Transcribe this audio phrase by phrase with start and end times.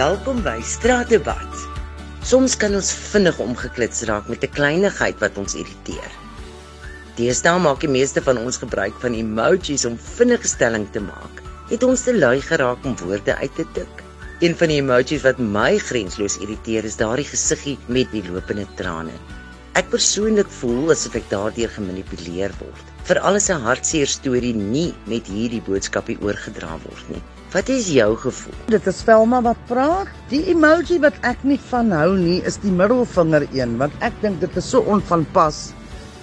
[0.00, 1.56] Welkom by Straatdebat.
[2.24, 6.12] Soms kan ons vinnig omgeklits raak met 'n kleinigheid wat ons irriteer.
[7.18, 11.42] Deesdae maak die meeste van ons gebruik van emojis om vinnige stelling te maak.
[11.68, 13.94] Het ons te lui geraak om woorde uit te tik?
[14.40, 19.18] Een van die emojis wat my grensloos irriteer is daardie gesiggie met die lopende trane.
[19.80, 22.80] Ek persoonlik voel asof ek daardeur gemanipuleer word.
[23.08, 27.22] Veral as 'n hartseer storie nie met hierdie boodskapie oorgedra word nie.
[27.54, 28.58] Wat is jou gevoel?
[28.74, 30.10] Dit is Velma wat praat.
[30.28, 34.40] Die emoji wat ek nie van hou nie is die middelvinger een want ek dink
[34.44, 35.72] dit is so onvanpas.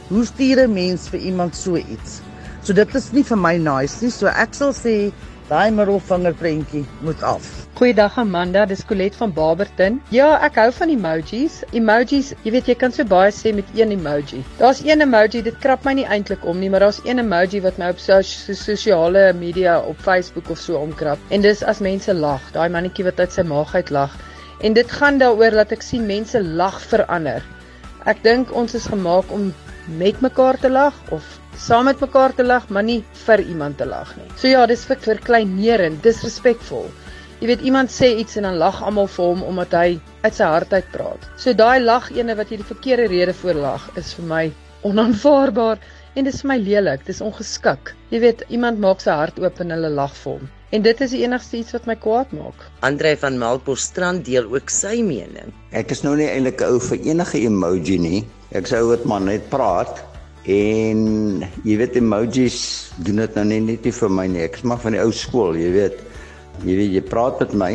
[0.10, 2.22] Hoe stuur 'n mens vir iemand so iets?
[2.62, 4.12] So dit is nie vir my nice nie.
[4.12, 5.12] So ek sal sê
[5.48, 7.46] daai middelvinger prentjie moet af.
[7.80, 10.00] Goeiedag Amanda, dis Colet van Barberton.
[10.12, 11.62] Ja, ek hou van emojis.
[11.78, 14.42] Emojis, jy weet jy kan so baie sê met een emoji.
[14.60, 17.80] Daar's een emoji, dit krap my nie eintlik om nie, maar daar's een emoji wat
[17.80, 18.20] my op so,
[18.60, 21.22] sosiale media op Facebook of so omkrap.
[21.32, 24.20] En dis as mense lag, daai mannetjie wat uit sy maag uit lag.
[24.60, 27.46] En dit gaan daaroor dat ek sien mense lag vir ander.
[28.04, 29.54] Ek dink ons is gemaak om
[29.96, 33.86] met mekaar te lag of saam met mekaar te lag, maar nie vir iemand te
[33.86, 34.28] lag nie.
[34.38, 36.88] So ja, dis vir verkleinerend, disrespekvol.
[37.42, 39.90] Jy weet iemand sê iets en dan lag almal vir hom omdat hy
[40.24, 41.28] uit sy hart uit praat.
[41.38, 44.44] So daai lag ene wat jy die verkeerde rede voor lag is vir my
[44.90, 45.82] onaanvaarbaar
[46.18, 47.94] en dis vir my lelik, dis ongeskik.
[48.10, 50.50] Jy weet iemand maak sy hart oop en hulle lag vir hom.
[50.74, 52.66] En dit is die enigste iets wat my kwaad maak.
[52.84, 55.54] Andre van Melkbosstrand deel ook sy mening.
[55.78, 58.26] Ek is nou nie eintlik 'n ou vir enige emoji nie.
[58.52, 60.02] Ek sou dit maar net praat
[60.48, 62.60] en jy weet emojis
[63.04, 64.46] doen dit nou nie net vir my nie.
[64.48, 66.04] Ek is maar van die ou skool, jy weet.
[66.64, 67.74] Jy weet jy praat met my,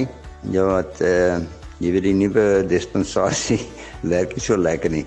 [0.50, 1.42] jy wat uh
[1.82, 3.58] jy weet die nuwe dispensasie
[4.12, 5.02] werk nie so lekker nie.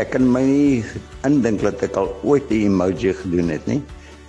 [0.00, 0.80] Ek kan my nie
[1.28, 3.82] indink dat ek al ooit 'n emoji gedoen het nie.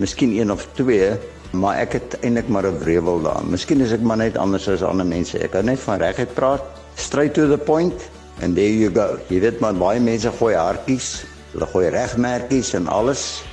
[0.04, 1.16] Miskien een of twee,
[1.56, 3.44] maar ek het eintlik maar 'n wrevel daar.
[3.48, 5.40] Miskien is ek maar net anders as ander mense.
[5.40, 6.64] Ek hou net van reguit praat,
[6.96, 7.96] straight to the point
[8.42, 9.18] and there you go.
[9.30, 11.24] Jy weet maar baie mense gooi hartjies,
[11.56, 13.44] hulle gooi regmerkies en alles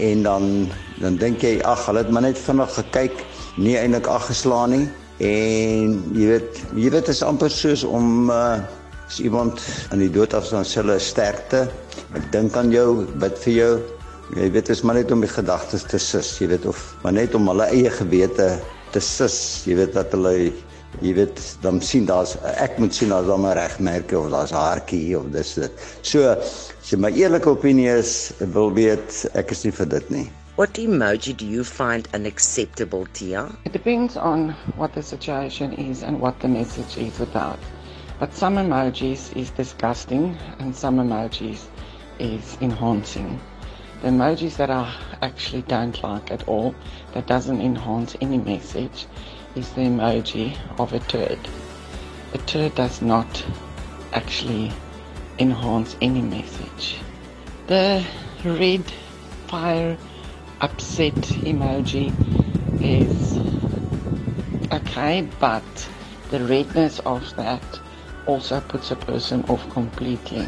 [0.00, 0.50] en dan
[1.00, 3.24] dan dink jy ag, hulle het maar net vinnig gekyk,
[3.60, 4.86] nie eintlik aggeslaan nie.
[5.22, 8.62] En jy weet, jy weet is amper soos om uh
[9.04, 9.60] as iemand
[9.92, 11.66] aan die dood afstaan sê hulle sterkte.
[12.16, 13.72] Ek dink aan jou, bid vir jou.
[14.32, 17.36] Jy weet, is maar net om die gedagtes te sis, jy weet of maar net
[17.36, 18.46] om hulle eie gewete
[18.94, 19.36] te sis.
[19.68, 20.32] Jy weet dat hulle
[21.02, 24.60] jy weet dan sien daar's ek moet sien daar's dan 'n regmerkie of daar's 'n
[24.60, 25.72] haartjie of dis dit.
[26.02, 26.36] So,
[26.82, 30.30] so my eerlike opinie is wil weet ek is nie vir dit nie.
[30.56, 33.48] What emoji do you find unacceptable, Tia?
[33.64, 37.58] It depends on what the situation is and what the message is about.
[38.20, 41.66] But some emojis is disgusting and some emojis
[42.20, 43.40] is enhancing.
[44.02, 46.74] The emojis that I actually don't like at all,
[47.14, 49.06] that doesn't enhance any message,
[49.54, 51.38] is the emoji of a turd.
[52.32, 53.44] A turd does not
[54.12, 54.72] actually
[55.38, 56.98] enhance any message.
[57.66, 58.04] The
[58.44, 58.84] red
[59.46, 59.96] fire
[60.60, 62.12] upset emoji
[62.82, 63.38] is
[64.72, 65.88] okay, but
[66.30, 67.62] the redness of that
[68.26, 70.46] also puts a person off completely.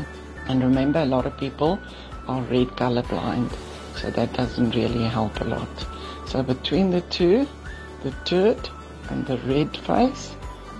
[0.48, 1.78] And remember, a lot of people
[2.26, 3.52] are red colorblind,
[3.96, 5.86] so that doesn't really help a lot.
[6.26, 7.46] So between the two,
[8.02, 8.68] the turd
[9.10, 10.34] and the red face,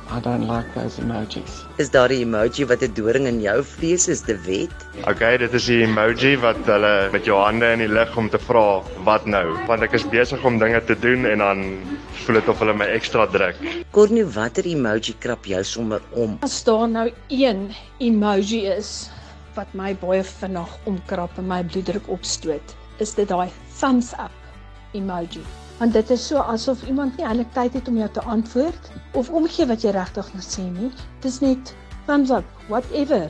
[0.09, 1.65] I don't like those emojis.
[1.83, 4.75] Is daar 'n emoji wat 'n doring in jou vlees is, De Wet?
[5.13, 8.39] Okay, dit is die emoji wat hulle met jou hande in die lug om te
[8.39, 11.65] vra wat nou, want ek is besig om dinge te doen en dan
[12.13, 13.57] voel dit of hulle my ekstra druk.
[13.91, 16.39] Kornie, watter emoji krap jou sommer om?
[16.41, 19.11] As daar nou een emoji is
[19.55, 23.51] wat my baie vinnig omkrap en my bloeddruk opstoot, is dit daai
[23.81, 24.31] thumbs up
[24.93, 25.43] emoji.
[25.79, 29.29] Want dit is so asof iemand nie eintlik tyd het om jou te antwoord of
[29.29, 30.89] omgee wat jy regtig moet sê nie.
[31.21, 31.75] Dis net
[32.07, 33.27] thumbs up, whatever.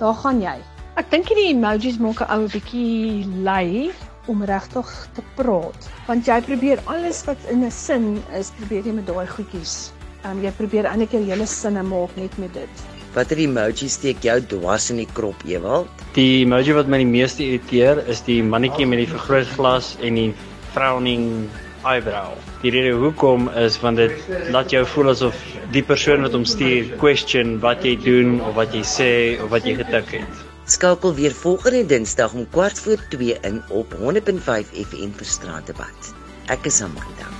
[0.00, 0.56] Daar gaan jy.
[0.96, 3.92] Ek dink hierdie emojis maak 'n ou bietjie lui
[4.32, 8.94] om regtig te praat, want jy probeer alles wat in 'n sin is, probeer jy
[8.96, 9.92] met daai goedjies.
[10.24, 12.86] Ehm um, jy probeer eintlik jou hele sinne maak net met dit.
[13.14, 15.88] Watter emoji steek jou dwars in die krop, Ewald?
[16.14, 20.34] Die emoji wat my die meeste irriteer is die mannetjie met die vergrootglas en die
[20.74, 21.48] frowning
[21.86, 22.34] eyebrow.
[22.62, 24.12] Die rede hoekom is want dit
[24.54, 25.38] laat jou voel asof
[25.74, 29.10] die persoon wat hom stuur question wat jy doen of wat jy sê
[29.42, 30.44] of wat jy getik het.
[30.66, 36.14] Skakel weer volgende Dinsdag om 4:15 in op 100.5 FM vir Straatdebat.
[36.50, 37.30] Ek is Amanda.